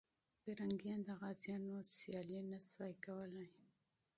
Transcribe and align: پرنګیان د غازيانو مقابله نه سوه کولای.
پرنګیان 0.43 0.99
د 1.05 1.09
غازيانو 1.21 1.69
مقابله 1.77 2.39
نه 2.51 2.59
سوه 2.69 2.87
کولای. 3.03 3.49